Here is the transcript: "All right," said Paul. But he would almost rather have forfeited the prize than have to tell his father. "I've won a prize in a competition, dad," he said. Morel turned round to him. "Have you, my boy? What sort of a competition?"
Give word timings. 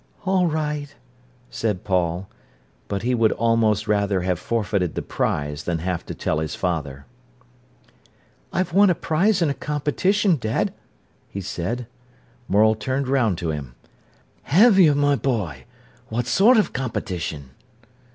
"All 0.25 0.47
right," 0.47 0.95
said 1.51 1.83
Paul. 1.83 2.27
But 2.87 3.03
he 3.03 3.13
would 3.13 3.31
almost 3.33 3.87
rather 3.87 4.21
have 4.21 4.39
forfeited 4.39 4.95
the 4.95 5.03
prize 5.03 5.65
than 5.65 5.77
have 5.77 6.03
to 6.07 6.15
tell 6.15 6.39
his 6.39 6.55
father. 6.55 7.05
"I've 8.51 8.73
won 8.73 8.89
a 8.89 8.95
prize 8.95 9.43
in 9.43 9.51
a 9.51 9.53
competition, 9.53 10.37
dad," 10.41 10.73
he 11.29 11.39
said. 11.39 11.85
Morel 12.47 12.73
turned 12.73 13.07
round 13.07 13.37
to 13.37 13.51
him. 13.51 13.75
"Have 14.49 14.79
you, 14.79 14.95
my 14.95 15.13
boy? 15.15 15.65
What 16.09 16.25
sort 16.25 16.57
of 16.57 16.69
a 16.69 16.71
competition?" 16.71 17.51